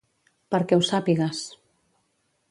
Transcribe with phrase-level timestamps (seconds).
[0.53, 1.41] Perquè ho sàpigues!